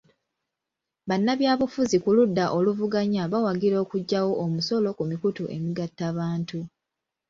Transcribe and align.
Bannabyabufuzi 1.09 1.97
ku 2.03 2.09
ludda 2.17 2.45
oluvuganya 2.57 3.23
bawagira 3.31 3.75
okuggyawo 3.83 4.31
omusolo 4.45 4.87
ku 4.97 5.03
mikutu 5.11 5.43
emigattabantu. 5.55 6.59